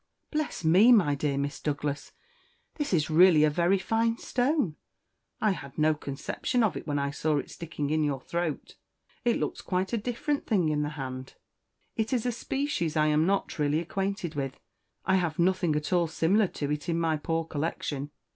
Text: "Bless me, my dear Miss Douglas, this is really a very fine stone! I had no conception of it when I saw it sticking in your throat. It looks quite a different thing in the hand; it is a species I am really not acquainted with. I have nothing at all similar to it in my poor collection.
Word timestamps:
"Bless 0.31 0.63
me, 0.65 0.91
my 0.91 1.13
dear 1.13 1.37
Miss 1.37 1.59
Douglas, 1.59 2.11
this 2.73 2.91
is 2.91 3.11
really 3.11 3.43
a 3.43 3.51
very 3.51 3.77
fine 3.77 4.17
stone! 4.17 4.75
I 5.39 5.51
had 5.51 5.77
no 5.77 5.93
conception 5.93 6.63
of 6.63 6.75
it 6.75 6.87
when 6.87 6.97
I 6.97 7.11
saw 7.11 7.37
it 7.37 7.51
sticking 7.51 7.91
in 7.91 8.03
your 8.03 8.19
throat. 8.19 8.77
It 9.23 9.37
looks 9.39 9.61
quite 9.61 9.93
a 9.93 9.99
different 9.99 10.47
thing 10.47 10.69
in 10.69 10.81
the 10.81 10.89
hand; 10.97 11.35
it 11.95 12.13
is 12.13 12.25
a 12.25 12.31
species 12.31 12.97
I 12.97 13.05
am 13.09 13.29
really 13.59 13.77
not 13.77 13.83
acquainted 13.85 14.33
with. 14.33 14.59
I 15.05 15.17
have 15.17 15.37
nothing 15.37 15.75
at 15.75 15.93
all 15.93 16.07
similar 16.07 16.47
to 16.47 16.71
it 16.71 16.89
in 16.89 16.99
my 16.99 17.15
poor 17.17 17.45
collection. 17.45 18.09